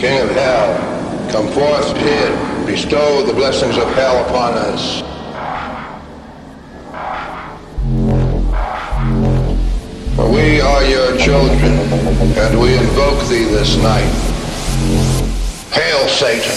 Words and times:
King 0.00 0.18
of 0.22 0.30
hell, 0.30 1.30
come 1.30 1.46
forth 1.48 1.94
here, 1.98 2.64
bestow 2.64 3.22
the 3.26 3.34
blessings 3.34 3.76
of 3.76 3.86
hell 3.92 4.24
upon 4.24 4.54
us. 4.54 5.02
For 10.16 10.30
we 10.30 10.62
are 10.62 10.84
your 10.84 11.18
children, 11.18 11.74
and 12.38 12.58
we 12.58 12.78
invoke 12.78 13.28
thee 13.28 13.44
this 13.44 13.76
night. 13.76 14.08
Hail 15.70 16.08
Satan! 16.08 16.56